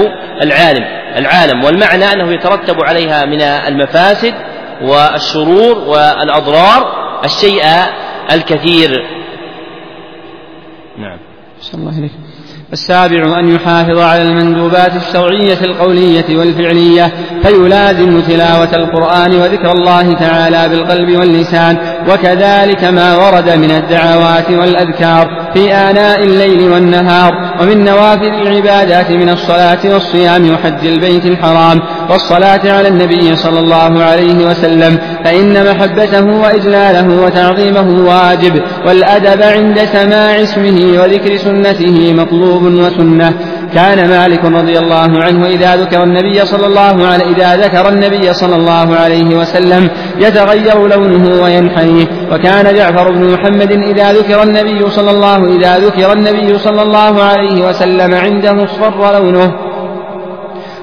[0.42, 0.84] العالم.
[1.16, 4.34] العالم والمعنى أنه يترتب عليها من المفاسد
[4.82, 7.64] والشرور والأضرار الشيء
[8.32, 8.90] الكثير.
[10.98, 11.18] نعم.
[11.74, 12.12] الله إليك
[12.72, 21.18] السابع أن يحافظ على المندوبات الشرعية القولية والفعلية فيلازم تلاوة القرآن وذكر الله تعالى بالقلب
[21.18, 21.76] واللسان
[22.08, 27.49] وكذلك ما ورد من الدعوات والأذكار في آناء الليل والنهار.
[27.60, 34.46] ومن نوافل العبادات من الصلاة والصيام وحج البيت الحرام والصلاة على النبي صلى الله عليه
[34.50, 43.34] وسلم فإن محبته وإجلاله وتعظيمه واجب والأدب عند سماع اسمه وذكر سنته مطلوب وسنة.
[43.74, 48.56] كان مالك رضي الله عنه إذا ذكر النبي صلى الله عليه إذا ذكر النبي صلى
[48.56, 52.06] الله عليه وسلم يتغير لونه وينحني.
[52.32, 57.68] وكان جعفر بن محمد إذا ذكر النبي صلى الله إذا ذكر النبي صلى الله عليه
[57.68, 59.52] وسلم عنده اصفر لونه.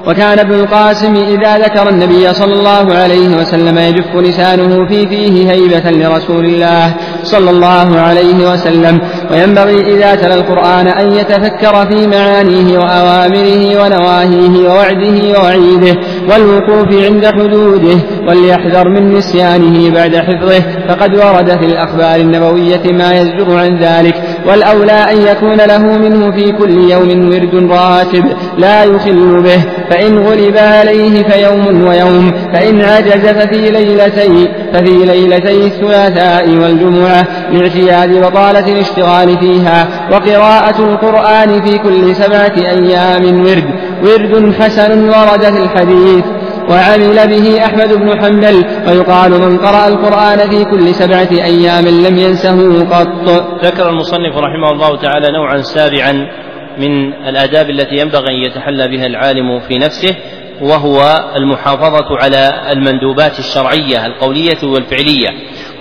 [0.08, 5.91] وكان ابن القاسم إذا ذكر النبي صلى الله عليه وسلم يجف لسانه في فيه هيبة
[5.91, 9.02] لرسول الله صلى الله عليه وسلم.
[9.32, 15.96] وينبغي إذا تلا القرآن أن يتفكر في معانيه وأوامره ونواهيه ووعده ووعيده
[16.30, 20.60] والوقوف عند حدوده وليحذر من نسيانه بعد حفظه.
[20.88, 24.16] فقد ورد في الأخبار النبوية ما يزجر عن ذلك.
[24.48, 28.26] والأولى أن يكون له منه في كل يوم ورد راتب
[28.58, 29.63] لا يخل به.
[29.89, 38.73] فإن غلب عليه فيوم ويوم فإن عجز ففي ليلتي ففي ليلتي الثلاثاء والجمعة لاعتياد بطالة
[38.73, 43.65] الاشتغال فيها وقراءة القرآن في كل سبعة أيام ورد
[44.04, 46.26] ورد حسن ورد في الحديث.
[46.69, 52.84] وعمل به أحمد بن حنبل ويقال من قرأ القرآن في كل سبعة أيام لم ينسه
[52.84, 53.30] قط.
[53.63, 56.47] ذكر المصنف رحمه الله تعالى نوعا سابعا.
[56.78, 60.16] من الآداب التي ينبغي أن يتحلى بها العالم في نفسه
[60.62, 65.30] وهو المحافظة على المندوبات الشرعية القولية والفعلية.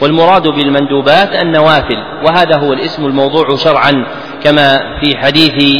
[0.02, 4.06] والمراد بالمندوبات النوافل وهذا هو الاسم الموضوع شرعا
[4.44, 5.78] كما في حديث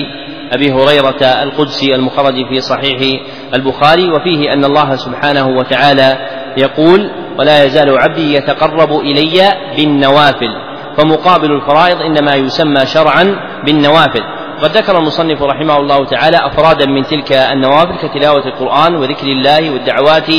[0.53, 3.21] أبي هريرة القدسي المخرج في صحيح
[3.55, 6.19] البخاري وفيه أن الله سبحانه وتعالى
[6.57, 10.57] يقول ولا يزال عبدي يتقرب إلي بالنوافل
[10.97, 14.23] فمقابل الفرائض إنما يسمى شرعا بالنوافل.
[14.57, 20.31] وقد ذكر المصنف رحمه الله تعالى أفرادا من تلك النوافل كتلاوة القرآن وذكر الله والدعوات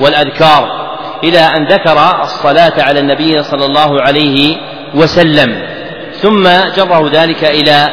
[0.00, 0.90] والأذكار.
[1.24, 4.56] إلى أن ذكر الصلاة على النبي صلى الله عليه
[4.94, 5.62] وسلم.
[6.12, 7.88] ثم جره ذلك إلى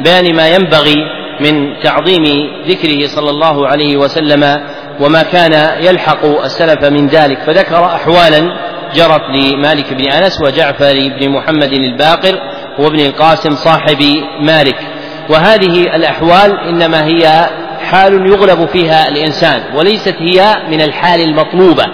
[0.00, 0.96] بيان ما ينبغي
[1.40, 2.24] من تعظيم
[2.66, 4.60] ذكره صلى الله عليه وسلم
[5.00, 7.38] وما كان يلحق السلف من ذلك.
[7.38, 12.38] فذكر أحوالا جرت لمالك بن أنس وجعفر بن محمد الباقر
[12.78, 14.02] وابن القاسم صاحب
[14.40, 14.91] مالك.
[15.32, 17.48] وهذه الأحوال إنما هي
[17.90, 21.84] حال يغلب فيها الإنسان وليست هي من الحال المطلوبة.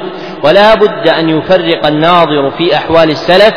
[0.43, 3.55] ولا بد أن يفرق الناظر في أحوال السلف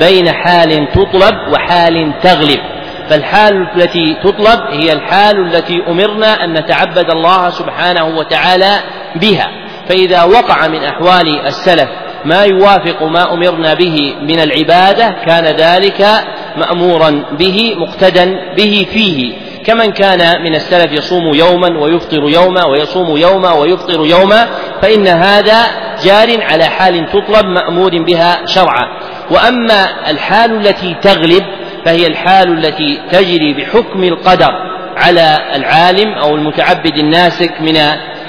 [0.00, 2.60] بين حال تطلب وحال تغلب.
[3.08, 8.72] فالحال التي تطلب هي الحال التي أمرنا أن نتعبد الله سبحانه وتعالى
[9.16, 9.48] بها.
[9.88, 11.88] فإذا وقع من أحوال السلف
[12.24, 16.06] ما يوافق ما أمرنا به من العبادة كان ذلك
[16.56, 19.32] مأمورا به مقتدا به فيه.
[19.64, 24.48] كمن كان من السلف يصوم يوما ويفطر يوما ويصوم يوما ويفطر يوما
[24.82, 25.66] فإن هذا
[26.04, 28.84] جار على حال تطلب مأمور بها شرعا.
[29.30, 31.44] وأما الحال التي تغلب
[31.84, 34.50] فهي الحال التي تجري بحكم القدر
[34.96, 37.76] على العالم أو المتعبد الناسك من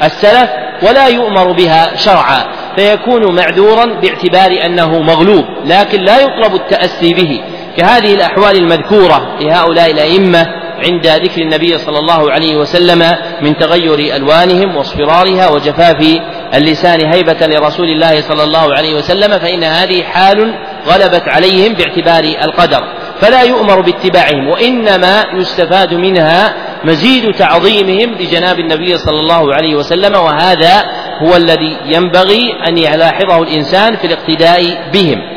[0.04, 0.50] السلف
[0.84, 2.46] ولا يؤمر بها شرعا.
[2.76, 7.42] فيكون معذورا باعتبار أنه مغلوب لكن لا يطلب التأسي به.
[7.78, 10.46] كهذه الأحوال المذكورة لهؤلاء الأئمة
[10.80, 16.20] عند ذكر النبي صلى الله عليه وسلم من تغير ألوانهم واصفرارها وجفاف
[16.54, 20.54] اللسان هيبة لرسول الله صلى الله عليه وسلم فإن هذه حال
[20.88, 22.84] غلبت عليهم باعتبار القدر.
[23.22, 26.54] فلا يؤمر باتباعهم وإنما يستفاد منها
[26.84, 30.84] مزيد تعظيمهم لجناب النبي صلى الله عليه وسلم وهذا
[31.22, 35.35] هو الذي ينبغي أن يلاحظه الإنسان في الاقتداء بهم.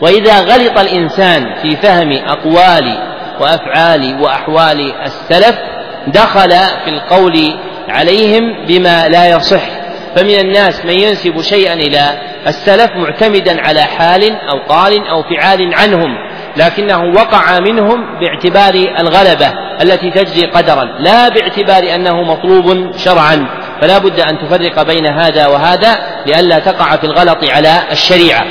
[0.00, 2.98] وإذا غلط الإنسان في فهم أقوال
[3.40, 5.58] وأفعال وأحوال السلف
[6.06, 6.50] دخل
[6.84, 9.62] في القول عليهم بما لا يصح.
[10.16, 16.16] فمن الناس من ينسب شيئا إلى السلف معتمدا على حال أو قال أو فعال عنهم
[16.56, 23.46] لكنه وقع منهم باعتبار الغلبة التي تجري قدرا لا باعتبار أنه مطلوب شرعا.
[23.80, 28.44] فلا بد أن تفرق بين هذا وهذا لئلا تقع في الغلط على الشريعة.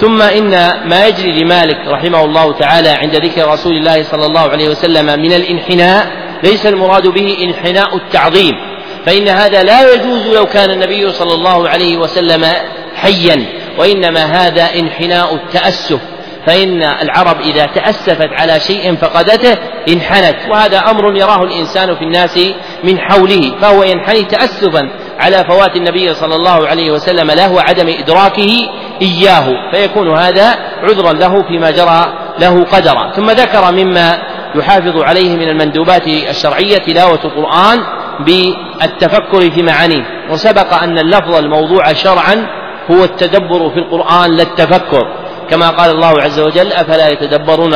[0.00, 0.50] ثم إن
[0.88, 5.32] ما يجري لمالك رحمه الله تعالى عند ذكر رسول الله صلى الله عليه وسلم من
[5.32, 6.06] الانحناء
[6.42, 8.52] ليس المراد به انحناء التعظيم
[9.06, 12.46] فإن هذا لا يجوز لو كان النبي صلى الله عليه وسلم
[12.96, 13.44] حيا
[13.78, 16.00] وإنما هذا انحناء التأسف
[16.46, 19.56] فإن العرب إذا تأسفت على شيء فقدته
[19.88, 22.38] انحنت وهذا أمر يراه الإنسان في الناس
[22.84, 28.68] من حوله فهو ينحني تأسفا على فوات النبي صلى الله عليه وسلم له وعدم إدراكه
[29.02, 33.12] إياه فيكون هذا عذرا له فيما جرى له قدرا.
[33.16, 34.18] ثم ذكر مما
[34.54, 37.78] يحافظ عليه من المندوبات الشرعية تلاوة القرآن
[38.20, 40.04] بالتفكر في معانيه.
[40.30, 42.46] وسبق أن اللفظ الموضوع شرعا
[42.90, 45.06] هو التدبر في القرآن لا التفكر.
[45.50, 47.74] كما قال الله عز وجل أفلا يتدبرون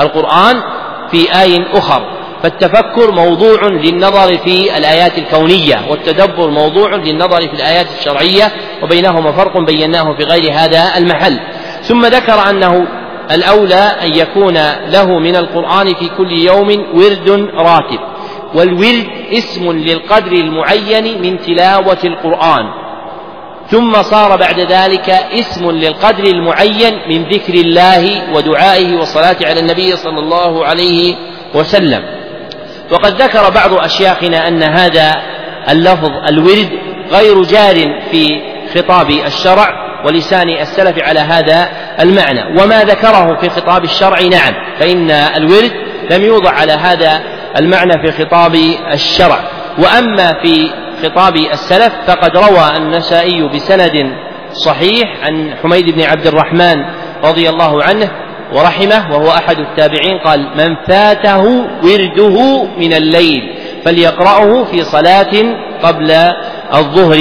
[0.00, 0.62] القرآن
[1.10, 2.13] في آي أخر.
[2.44, 10.16] فالتفكر موضوع للنظر في الآيات الكونية والتدبر موضوع للنظر في الآيات الشرعية وبينهما فرق بيناه
[10.16, 11.40] في غير هذا المحل.
[11.82, 12.86] ثم ذكر أنه
[13.30, 14.54] الأولى أن يكون
[14.88, 18.00] له من القرآن في كل يوم ورد راتب
[18.54, 22.64] والورد اسم للقدر المعين من تلاوة القرآن.
[23.70, 30.18] ثم صار بعد ذلك اسم للقدر المعين من ذكر الله ودعائه والصلاة على النبي صلى
[30.18, 31.14] الله عليه
[31.54, 32.13] وسلم.
[32.90, 35.14] وقد ذكر بعض أشياخنا أن هذا
[35.68, 36.68] اللفظ الورد
[37.12, 37.74] غير جار
[38.10, 38.40] في
[38.74, 39.68] خطاب الشرع
[40.04, 41.68] ولسان السلف على هذا
[42.00, 42.60] المعنى.
[42.62, 45.72] وما ذكره في خطاب الشرع نعم فإن الورد
[46.10, 47.22] لم يوضع على هذا
[47.58, 48.54] المعنى في خطاب
[48.92, 49.38] الشرع.
[49.78, 50.70] وأما في
[51.02, 54.12] خطاب السلف فقد روى النسائي بسند
[54.52, 56.84] صحيح عن حميد بن عبد الرحمن
[57.24, 58.10] رضي الله عنه
[58.54, 61.42] ورحمه وهو أحد التابعين قال من فاته
[61.82, 65.32] ورده من الليل فليقرأه في صلاة
[65.82, 66.10] قبل
[66.74, 67.18] الظهر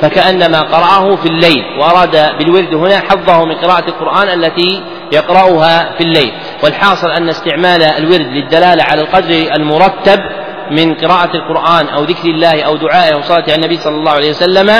[0.00, 6.32] فكأنما قرأه في الليل وأراد بالورد هنا حظه من قراءة القرآن التي يقرأها في الليل
[6.62, 10.20] والحاصل أن استعمال الورد للدلالة على القدر المرتب
[10.70, 14.30] من قراءة القرآن أو ذكر الله أو دعائه أو صلاة على النبي صلى الله عليه
[14.30, 14.70] وسلم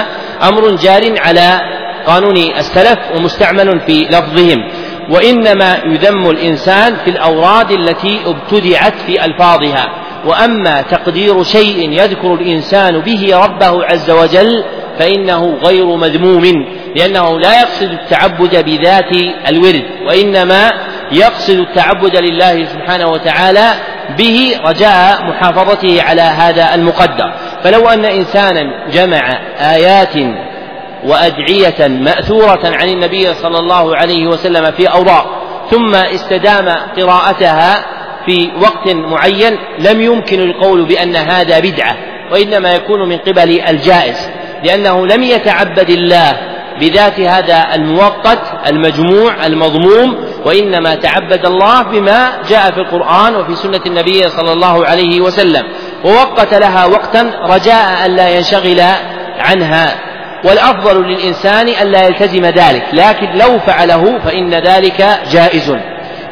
[0.42, 1.60] أمر جار على
[2.06, 4.56] قانون السلف ومستعمل في لفظهم
[5.10, 10.06] وإنما يذم الإنسان في الأوراد التي ابتدعت في ألفاظها.
[10.26, 14.64] وأما تقدير شيء يذكر الإنسان به ربه عز وجل
[14.98, 19.12] فإنه غير مذموم لأنه لا يقصد التعبد بذات
[19.48, 20.72] الورد وإنما
[21.12, 23.70] يقصد التعبد لله سبحانه وتعالى
[24.18, 27.34] به رجاء محافظته على هذا المقدر.
[27.62, 30.16] فلو أن إنسانا جمع آيات
[31.06, 35.26] وأدعية مأثورة عن النبي صلى الله عليه وسلم في أوراق
[35.70, 37.84] ثم استدام قراءتها
[38.26, 41.96] في وقت معين لم يمكن القول بأن هذا بدعة
[42.32, 44.28] وإنما يكون من قبل الجائز
[44.64, 46.32] لأنه لم يتعبد الله
[46.80, 54.28] بذات هذا الموقت المجموع المضموم وإنما تعبد الله بما جاء في القرآن وفي سنة النبي
[54.28, 55.62] صلى الله عليه وسلم
[56.04, 58.80] ووقت لها وقتا رجاء ألا ينشغل
[59.38, 60.05] عنها.
[60.44, 65.74] والأفضل للإنسان ألا يلتزم ذلك لكن لو فعله فإن ذلك جائز.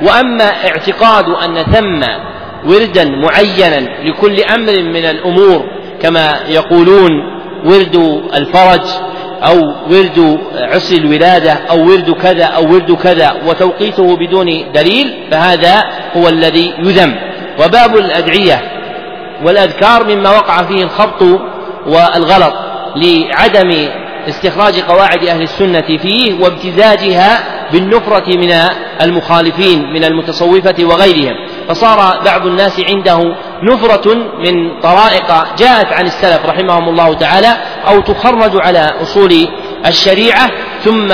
[0.02, 2.04] وأما اعتقاد أن ثم
[2.70, 5.64] وردا معينا لكل أمر من الأمور
[6.02, 7.10] كما يقولون
[7.64, 8.80] ورد الفرج
[9.42, 9.56] أو
[9.90, 15.82] ورد عسر الولادة أو ورد كذا أو ورد كذا وتوقيته بدون دليل فهذا
[16.16, 17.14] هو الذي يذم.
[17.64, 18.60] وباب الأدعية
[19.44, 21.22] والأذكار مما وقع فيه الخبط
[21.86, 22.54] والغلط.
[22.96, 23.88] لعدم
[24.28, 28.52] استخراج قواعد أهل السنة فيه وابتزاجها بالنفرة من
[29.00, 31.34] المخالفين من المتصوفة وغيرهم.
[31.68, 37.56] فصار بعض الناس عنده نفرة من طرائق جاءت عن السلف رحمهم الله تعالى
[37.88, 39.48] أو تخرج على أصول
[39.86, 40.50] الشريعة
[40.84, 41.12] ثم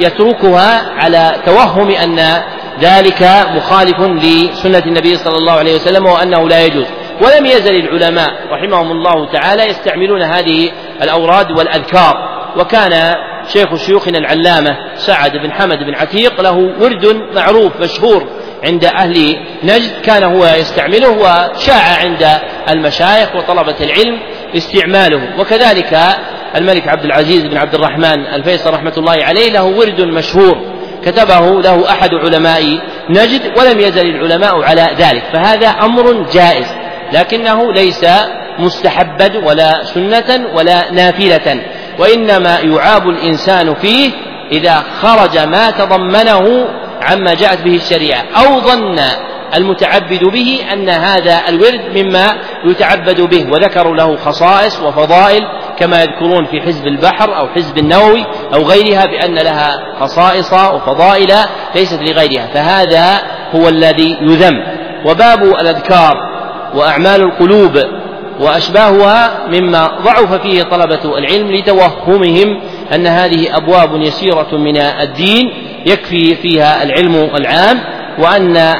[0.00, 2.42] يتركها على توهم أن
[2.80, 6.86] ذلك مخالف لسنة النبي صلى الله عليه وسلم وأنه لا يجوز.
[7.22, 10.70] ولم يزل العلماء رحمهم الله تعالى يستعملون هذه
[11.02, 12.30] الأوراد والأذكار.
[12.56, 13.14] وكان
[13.48, 18.26] شيخ شيوخنا العلامة سعد بن حمد بن عتيق له ورد معروف مشهور
[18.64, 22.28] عند أهل نجد كان هو يستعمله وشاع عند
[22.68, 24.18] المشايخ وطلبة العلم
[24.56, 25.40] استعماله.
[25.40, 25.98] وكذلك
[26.56, 30.56] الملك عبد العزيز بن عبد الرحمن الفيصل رحمة الله عليه له ورد مشهور
[31.04, 32.62] كتبه له أحد علماء
[33.10, 35.22] نجد ولم يزل العلماء على ذلك.
[35.32, 36.66] فهذا أمر جائز.
[37.12, 38.06] لكنه ليس
[38.58, 41.62] مستحبا ولا سنة ولا نافلة
[41.98, 44.10] وإنما يعاب الإنسان فيه
[44.52, 46.68] إذا خرج ما تضمنه
[47.02, 49.00] عما جاءت به الشريعة أو ظن
[49.54, 55.42] المتعبد به أن هذا الورد مما يتعبد به وذكروا له خصائص وفضائل
[55.78, 61.34] كما يذكرون في حزب البحر أو حزب النووي أو غيرها بأن لها خصائص وفضائل
[61.74, 63.20] ليست لغيرها فهذا
[63.54, 64.54] هو الذي يذم.
[65.06, 66.29] وباب الأذكار.
[66.74, 67.78] وأعمال القلوب
[68.40, 72.60] وأشباهها مما ضعف فيه طلبة العلم لتوهمهم
[72.94, 75.52] أن هذه أبواب يسيرة من الدين
[75.86, 77.78] يكفي فيها العلم العام
[78.18, 78.74] وأن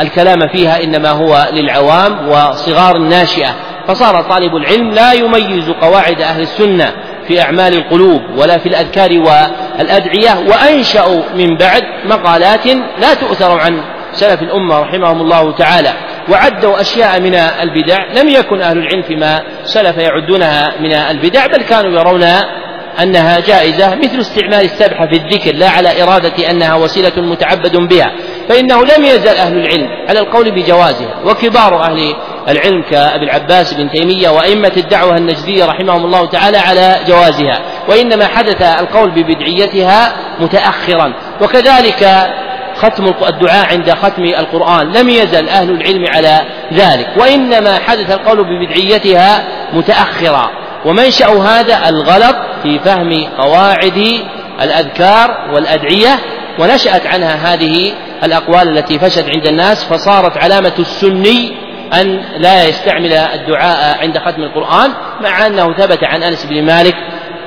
[0.00, 3.54] الكلام فيها إنما هو للعوام وصغار الناشئة
[3.88, 6.92] فصار طالب العلم لا يميز قواعد أهل السنة
[7.28, 12.66] في أعمال القلوب ولا في الأذكار والأدعية وأنشأوا من بعد مقالات
[13.00, 13.80] لا تؤثر عن
[14.12, 15.90] سلف الأمة رحمهم الله تعالى.
[16.30, 18.12] وعدوا أشياء من البدع.
[18.14, 22.24] لم يكن أهل العلم فيما سلف يعدونها من البدع بل كانوا يرون
[23.02, 28.12] أنها جائزة مثل استعمال السبحة في الذكر لا على إرادة أنها وسيلة متعبد بها.
[28.48, 31.14] فإنه لم يزل أهل العلم على القول بجوازها.
[31.24, 32.14] وكبار أهل
[32.48, 37.58] العلم كأبي العباس بن تيمية وأئمة الدعوة النجدية رحمهم الله تعالى على جوازها.
[37.88, 41.14] وإنما حدث القول ببدعيتها متأخرا.
[41.40, 42.28] وكذلك
[42.78, 44.92] ختم الدعاء عند ختم القرآن.
[44.92, 46.40] لم يزل أهل العلم على
[46.72, 47.08] ذلك.
[47.16, 50.50] وإنما حدث القول ببدعيتها متأخرا
[50.84, 54.20] ومنشأ هذا الغلط في فهم قواعد
[54.62, 56.18] الأذكار والأدعية
[56.58, 57.92] ونشأت عنها هذه
[58.24, 61.52] الأقوال التي فشت عند الناس فصارت علامة السني
[62.00, 66.94] أن لا يستعمل الدعاء عند ختم القرآن مع أنه ثبت عن أنس بن مالك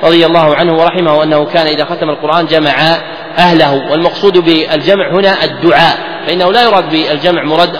[0.02, 2.96] رضي الله عنه ورحمه أنه كان إذا ختم القرآن جمع
[3.38, 5.96] أهله والمقصود بالجمع هنا الدعاء
[6.26, 7.70] فإنه لا يراد بالجمع مرد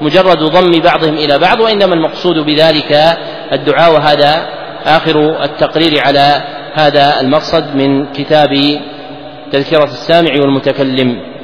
[0.00, 3.18] مجرد ضم بعضهم إلى بعض وإنما المقصود بذلك
[3.52, 4.48] الدعاء وهذا
[4.84, 6.42] آخر التقرير على
[6.74, 8.80] هذا المقصد من كتاب
[9.52, 11.37] تذكرة السامع والمتكلم.